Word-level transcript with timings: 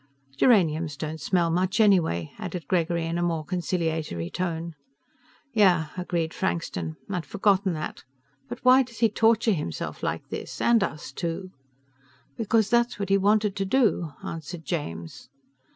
"Geraniums 0.35 0.97
don't 0.97 1.21
smell 1.21 1.51
much 1.51 1.79
anyway," 1.79 2.31
added 2.39 2.67
Gregory 2.67 3.05
in 3.05 3.19
a 3.19 3.21
more 3.21 3.45
conciliatory 3.45 4.31
tone. 4.31 4.73
"Yeah," 5.53 5.89
agreed 5.95 6.33
Frankston, 6.33 6.97
"I'd 7.07 7.23
forgotten 7.23 7.73
that. 7.73 8.03
But 8.49 8.65
why 8.65 8.81
does 8.81 8.97
he 8.97 9.09
torture 9.09 9.51
himself 9.51 10.01
like 10.01 10.29
this, 10.29 10.59
and 10.59 10.83
us, 10.83 11.11
too?" 11.11 11.51
"Because 12.35 12.67
that's 12.71 12.97
what 12.97 13.09
he 13.09 13.17
wanted 13.19 13.55
to 13.57 13.65
do," 13.65 14.13
answered 14.23 14.65
James. 14.65 15.29